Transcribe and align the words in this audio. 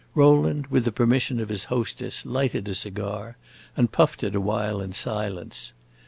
Rowland, 0.15 0.65
with 0.71 0.85
the 0.85 0.91
permission 0.91 1.39
of 1.39 1.49
his 1.49 1.65
hostess, 1.65 2.25
lighted 2.25 2.67
a 2.67 2.73
cigar 2.73 3.37
and 3.77 3.91
puffed 3.91 4.23
it 4.23 4.33
awhile 4.33 4.81
in 4.81 4.93
silence. 4.93 5.73